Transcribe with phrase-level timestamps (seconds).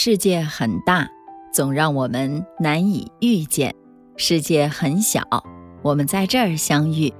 [0.00, 1.10] 世界很大，
[1.52, 3.72] 总让我们难以遇见；
[4.16, 5.24] 世界很小，
[5.82, 7.12] 我们在这儿相遇。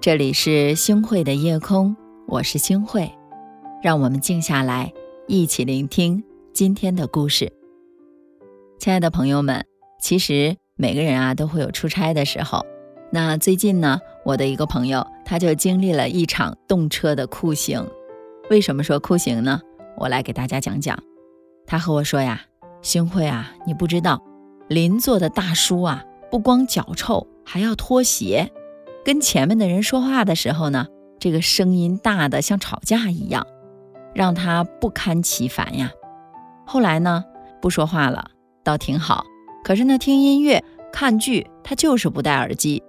[0.00, 1.94] 这里是星汇的夜空，
[2.26, 3.08] 我是星汇，
[3.84, 4.92] 让我们静下来，
[5.28, 7.52] 一起聆听今天的故事。
[8.80, 9.64] 亲爱的朋友们，
[10.00, 12.66] 其实每个人啊都会有出差的时候。
[13.12, 17.86] 那最近呢，我的一个朋友他就经历了一场动车的酷刑。
[18.50, 19.60] 为什么说酷刑呢？
[19.96, 20.98] 我来给大家讲讲。
[21.66, 22.42] 他和我说呀，
[22.82, 24.22] 星慧啊，你不知道，
[24.68, 28.50] 邻座的大叔啊，不光脚臭，还要脱鞋，
[29.04, 30.86] 跟前面的人说话的时候呢，
[31.18, 33.46] 这个声音大的像吵架一样，
[34.14, 35.90] 让他不堪其烦呀。
[36.66, 37.24] 后来呢，
[37.60, 38.30] 不说话了，
[38.62, 39.24] 倒挺好。
[39.64, 40.62] 可是呢，听音乐、
[40.92, 42.82] 看剧，他就是不戴耳机，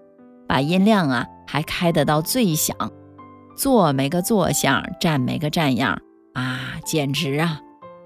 [0.47, 2.75] 把音量啊还开得到最响，
[3.57, 6.01] 坐没个坐相，站没个站样
[6.33, 7.61] 啊，简直啊！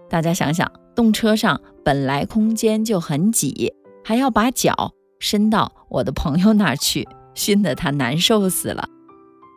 [0.10, 8.90] 大家想想，动车上本来空间就很挤，还要把脚伸到我的朋友那儿去，熏得他难受死了。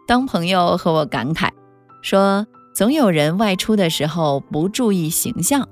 [0.07, 1.51] 当朋友和我感慨
[2.03, 5.67] 说，总有人外出的时候不注意形象。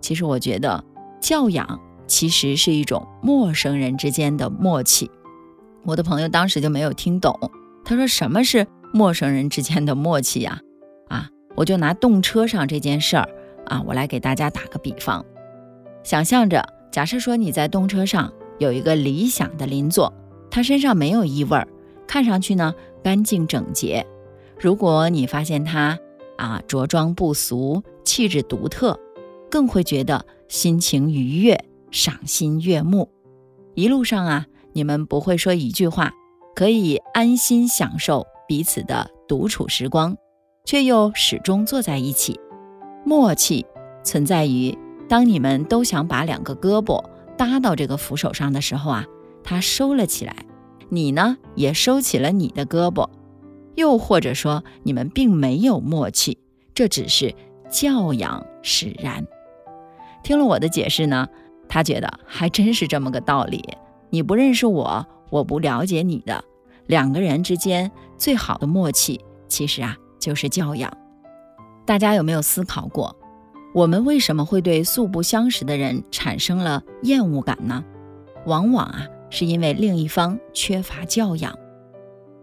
[0.00, 0.82] 其实我觉得，
[1.20, 5.10] 教养其实是一种陌生人之间的默契。
[5.84, 7.38] 我的朋友当时就没有听懂，
[7.84, 10.60] 他说什么是陌生人之间的默契呀？
[11.08, 13.28] 啊，我就拿动车上这件事儿。
[13.68, 15.24] 啊，我来给大家打个比方，
[16.02, 20.12] 想象着，假设说你在动车上有一个理想的邻座，
[20.50, 21.66] 他身上没有异味，
[22.06, 24.04] 看上去呢干净整洁。
[24.58, 25.98] 如果你发现他
[26.36, 28.98] 啊着装不俗，气质独特，
[29.50, 33.08] 更会觉得心情愉悦，赏心悦目。
[33.74, 36.10] 一路上啊，你们不会说一句话，
[36.56, 40.16] 可以安心享受彼此的独处时光，
[40.64, 42.40] 却又始终坐在一起。
[43.08, 43.64] 默契
[44.04, 44.76] 存在于，
[45.08, 47.02] 当你们都想把两个胳膊
[47.38, 49.06] 搭到这个扶手上的时候啊，
[49.42, 50.44] 他收了起来，
[50.90, 53.08] 你呢也收起了你的胳膊，
[53.76, 56.36] 又或者说你们并没有默契，
[56.74, 57.34] 这只是
[57.70, 59.26] 教养使然。
[60.22, 61.26] 听了我的解释呢，
[61.66, 63.64] 他觉得还真是这么个道理。
[64.10, 66.44] 你不认识我，我不了解你的，
[66.84, 69.18] 两个人之间最好的默契，
[69.48, 70.92] 其实啊就是教养。
[71.88, 73.16] 大家有没有思考过，
[73.72, 77.82] 我们为什么会对素不相识的人产生了厌恶感呢？
[78.44, 81.58] 往往啊，是因为另一方缺乏教养。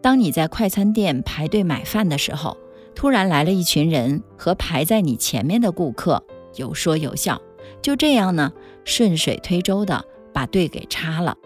[0.02, 2.58] 当你在快餐店排队买饭的时候，
[2.96, 6.24] 突然来了一群人和排在你前面的顾客
[6.56, 7.40] 有说有笑，
[7.84, 8.52] 就这样呢，
[8.84, 10.04] 顺水推舟的
[10.34, 11.38] 把队给插了。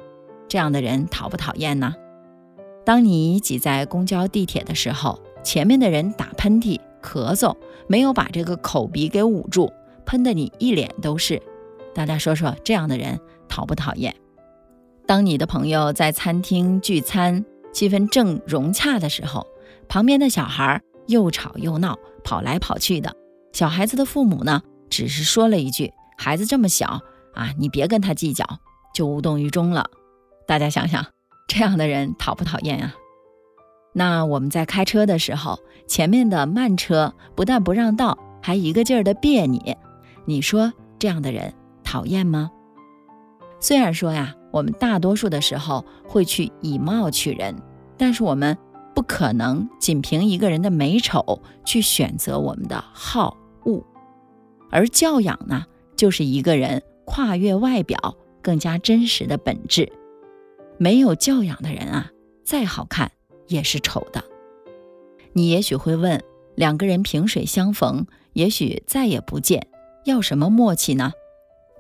[0.48, 1.94] 这样的人讨不讨厌呢？
[2.86, 6.80] 当你挤在公交、地铁的时候，前面的人打喷嚏。
[7.02, 7.56] 咳嗽
[7.88, 9.72] 没有把这个口鼻给捂住，
[10.06, 11.42] 喷的你一脸都是。
[11.94, 14.16] 大家说说，这样的人讨不讨厌？
[15.06, 17.44] 当你的朋友在餐厅聚餐，
[17.74, 19.48] 气氛正融洽的时候，
[19.88, 23.16] 旁边的小孩又吵又闹，跑来跑去的。
[23.52, 27.02] 小孩子的父母呢，只是说了一句：“孩子这么小
[27.34, 28.46] 啊，你别跟他计较”，
[28.94, 29.90] 就无动于衷了。
[30.46, 31.06] 大家想想，
[31.48, 32.94] 这样的人讨不讨厌呀？
[34.00, 39.76] 那我们在开车的时候，前面的慢车不但不让道，还一个劲儿的别你，
[40.24, 42.50] 你说这样的人讨厌吗？
[43.60, 47.54] 虽然说呀，我们大多数的时候会去以貌取人，
[47.98, 48.58] 但是我们
[48.96, 53.84] 不可能仅凭一个人的美丑去选择我们的好恶，
[54.72, 55.66] 而教养呢，
[55.98, 59.92] 就是一个人跨越外表更加真实的本质。
[60.78, 62.10] 没有教养的人啊，
[62.46, 63.12] 再好看。
[63.50, 64.24] 也是丑的。
[65.34, 66.24] 你也许会问：
[66.56, 69.68] 两个人萍水相逢，也许再也不见，
[70.06, 71.12] 要什么默契呢？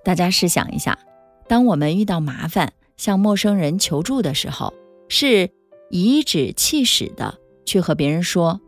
[0.03, 0.99] 大家试想一下，
[1.47, 4.73] 当我们遇到麻烦，向陌生人求助的时候，
[5.07, 5.49] 是
[5.89, 8.59] 颐指气使的去和别人说：“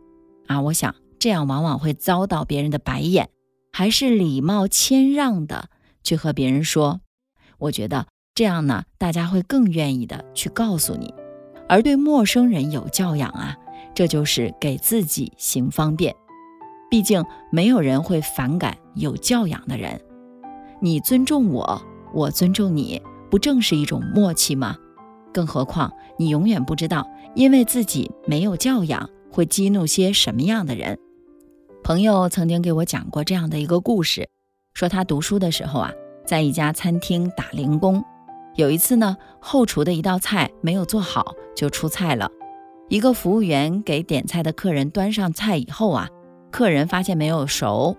[0.48, 3.28] 啊，我想这样往往会遭到别人的白眼。”
[3.74, 5.70] 还是礼貌谦让的
[6.02, 7.00] 去和别人说
[7.56, 11.14] ：“我觉得这样呢，大家会更愿意的去告诉你。”
[11.72, 13.56] 而对陌生人有教养啊，
[13.94, 16.14] 这就是给自己行方便。
[16.90, 19.98] 毕竟没有人会反感有教养的人。
[20.82, 21.82] 你尊重我，
[22.12, 24.76] 我尊重你，不正是一种默契吗？
[25.32, 30.98] 更何况你永远不知道，因为自己没有教养，会激怒些什么样的人。
[31.82, 34.28] 朋友曾经给我讲过这样的一个故事，
[34.74, 35.90] 说他读书的时候啊，
[36.26, 38.04] 在一家餐厅打零工。
[38.54, 42.30] 有一次呢，后厨的一道菜没有做好就出菜了。
[42.88, 46.08] 一个服务员给点菜的客人端上菜以后啊，
[46.50, 47.96] 客人发现没有熟，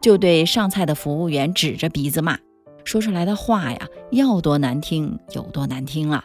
[0.00, 2.38] 就对上菜的服务员指着鼻子骂，
[2.84, 3.78] 说出来的话呀，
[4.10, 6.24] 要多难听有多难听啊！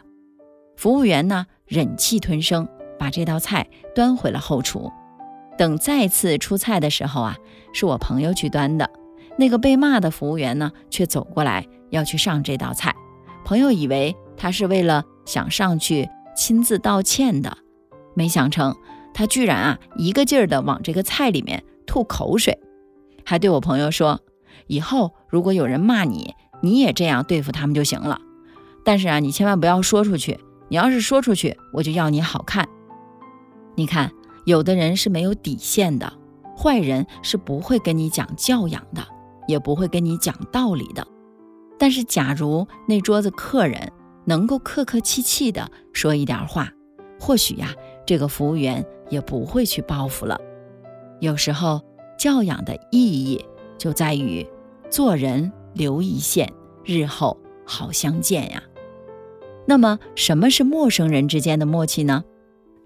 [0.76, 2.66] 服务员呢，忍气吞声，
[2.98, 4.90] 把这道菜端回了后厨。
[5.58, 7.36] 等再次出菜的时候啊，
[7.74, 8.88] 是我朋友去端的。
[9.36, 12.94] 那个被骂的服务员呢，却走过来要去上这道菜。
[13.46, 17.58] 朋友以为他是为了想上去亲自道歉的，
[18.12, 18.76] 没想成
[19.14, 22.58] 他居然啊一个劲儿的往这个菜里面吐口水，
[23.24, 24.20] 还对我朋友说
[24.66, 28.20] ：“以后如果有人骂你，你也这样对付他们就行了。
[28.84, 30.40] 但是啊，你千万不要说出去。
[30.68, 32.68] 你要是说出去，我就要你好看。
[33.76, 34.10] 你看，
[34.44, 36.12] 有的人是没有底线的，
[36.58, 39.06] 坏人是不会跟你讲教养的。”
[39.46, 41.06] 也不会跟你讲道理的。
[41.78, 43.92] 但是，假如那桌子客人
[44.24, 46.72] 能够客客气气的说一点话，
[47.20, 47.74] 或许呀，
[48.06, 50.40] 这个服务员也不会去报复了。
[51.20, 51.82] 有时候，
[52.18, 53.44] 教养的意义
[53.78, 54.46] 就在于
[54.90, 56.52] 做人留一线，
[56.84, 58.62] 日后好相见呀。
[59.66, 62.24] 那么，什么是陌生人之间的默契呢？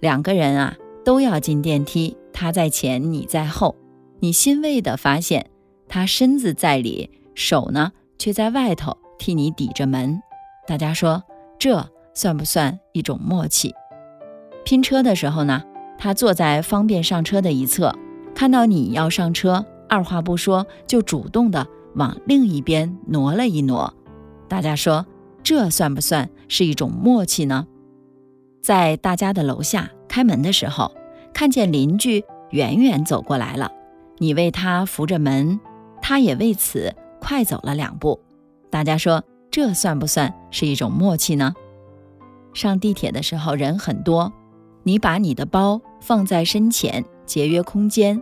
[0.00, 3.76] 两个人啊，都要进电梯，他在前，你在后，
[4.20, 5.50] 你欣慰的发现。
[5.88, 10.22] 他身子在里，手呢却在外头替你抵着门。
[10.68, 11.24] 大家说
[11.58, 13.74] 这算不算一种默契？
[14.62, 15.64] 拼车的时候呢，
[15.98, 17.96] 他坐在方便上车的一侧，
[18.34, 23.94] 看到你要上车，二话不说就主动的往另一边挪了一挪。
[24.46, 25.06] 大家说
[25.42, 27.66] 这算不算是一种默契呢？
[28.62, 30.92] 在大家的楼下开门的时候，
[31.32, 33.72] 看见邻居远远走过来了，
[34.18, 35.58] 你为他扶着门。
[36.02, 38.18] 他也为此快走了两步，
[38.70, 41.54] 大家说这算不算是一种默契呢？
[42.52, 44.32] 上地铁的时候人很多，
[44.82, 48.20] 你把你的包放在身前节约空间，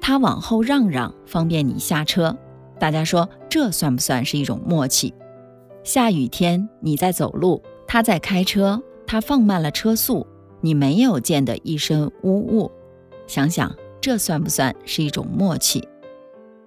[0.00, 2.36] 他往后让让方便你下车，
[2.78, 5.14] 大家说这算不算是一种默契？
[5.82, 10.26] 下雨天你在走路，他在开车，他放慢了车速，
[10.60, 12.70] 你没有溅得一身污物，
[13.26, 15.86] 想想这算不算是一种默契？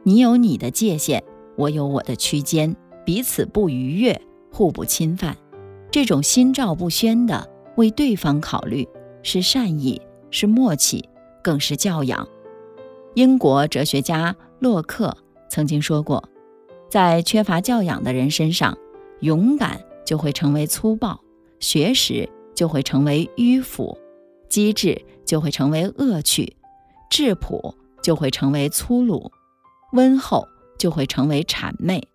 [0.04, 1.24] 你有你的界限，
[1.58, 2.74] 我有我的区间，
[3.04, 4.22] 彼此不逾越，
[4.52, 5.36] 互不侵犯。
[5.92, 8.88] 这种心照不宣的为对方考虑，
[9.24, 10.00] 是善意，
[10.30, 11.10] 是默契，
[11.44, 12.28] 更是教养。
[13.16, 15.18] 英国哲学家洛克
[15.50, 16.24] 曾经说过，
[16.90, 18.78] 在缺乏教养的人身上，
[19.22, 21.20] 勇敢就会成为粗暴，
[21.60, 23.98] 学识就会成为迂腐，
[24.48, 26.56] 机智就会成为恶趣，
[27.10, 27.74] 质朴
[28.04, 29.32] 就会成为粗鲁。
[29.94, 32.08] 温厚就会成为谄媚，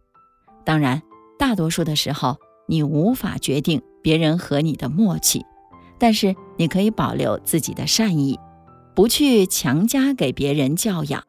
[0.65, 1.03] 当然，
[1.39, 2.39] 大多数的时候
[2.69, 5.45] 你无法决定别人和你的默契，
[5.99, 8.39] 但是你可以保留自己的善意，
[8.95, 11.25] 不去强加给别人教养。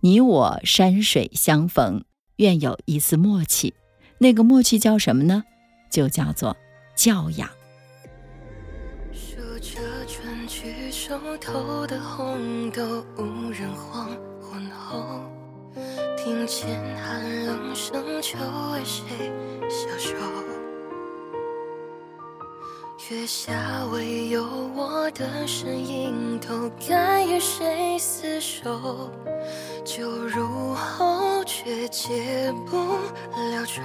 [0.00, 2.04] 你我山水相逢，
[2.36, 3.74] 愿有一丝默契，
[4.18, 5.42] 那个默契叫什么呢？
[5.90, 6.56] 就叫做
[6.94, 7.48] 教养。
[9.12, 14.08] 数着转去手头的红豆，无人黄
[14.40, 15.35] 昏后。
[16.26, 18.36] 听见寒冷声，就
[18.72, 19.30] 为谁
[19.70, 20.16] 消瘦？
[23.08, 23.54] 月下
[23.92, 24.44] 唯有
[24.74, 29.08] 我的身影，都该与谁厮守？
[29.84, 33.80] 酒入喉，却解不了愁。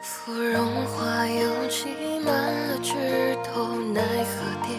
[0.00, 1.86] 芙蓉花又挤
[2.24, 2.34] 满
[2.66, 4.76] 了枝头，奈何蝶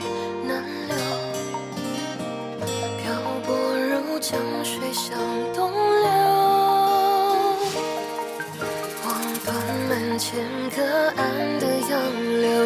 [4.23, 5.19] 江水向
[5.53, 6.07] 东流，
[9.05, 9.11] 望
[9.45, 9.53] 断
[9.89, 10.39] 门前
[10.73, 10.81] 隔
[11.17, 11.99] 岸的杨
[12.41, 12.65] 柳，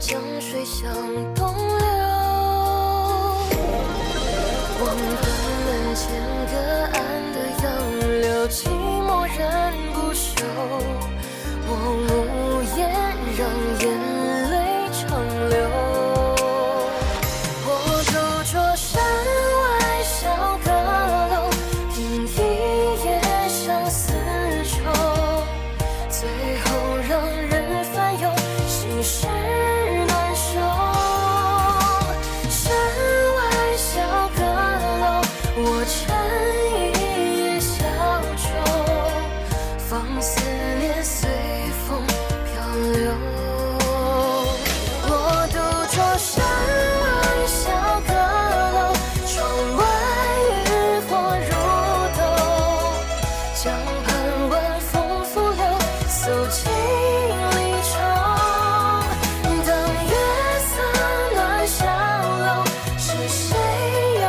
[0.00, 0.90] 江水向
[1.34, 1.59] 东
[54.48, 55.62] 晚风拂柳，
[56.08, 57.92] 诉尽离愁。
[59.66, 59.68] 当
[60.06, 60.12] 月
[60.68, 60.72] 色
[61.34, 62.64] 暖小楼，
[62.96, 63.38] 是谁
[64.16, 64.24] 又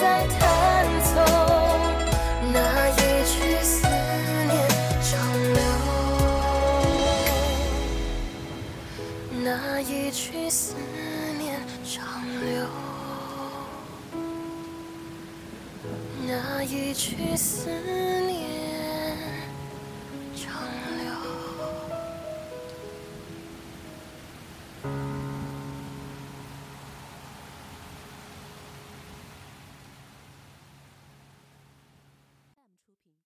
[0.00, 0.04] 在
[0.38, 0.40] 弹
[1.02, 1.16] 奏
[2.52, 2.56] 那
[2.90, 2.92] 一
[3.26, 3.76] 曲思
[4.46, 4.50] 念
[5.02, 5.10] 长
[5.54, 5.60] 流？
[9.42, 9.46] 那
[9.80, 10.74] 一曲思
[11.38, 11.96] 念长
[12.40, 12.66] 流。
[16.26, 17.70] 那一曲思。